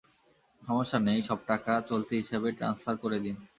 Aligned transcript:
সমস্যা 0.63 0.97
নেই, 1.07 1.19
সব 1.29 1.39
টাকা 1.47 1.71
চলতি 1.89 2.13
হিসাবে 2.21 2.47
ট্রান্সফার 2.57 2.95
করে 3.03 3.17
দিন। 3.25 3.35